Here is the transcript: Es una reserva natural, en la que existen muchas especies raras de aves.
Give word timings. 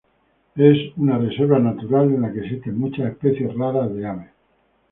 Es 0.55 0.97
una 0.97 1.19
reserva 1.19 1.59
natural, 1.59 2.07
en 2.11 2.23
la 2.23 2.33
que 2.33 2.39
existen 2.39 2.75
muchas 2.75 3.11
especies 3.11 3.53
raras 3.55 3.93
de 3.93 4.07
aves. 4.07 4.31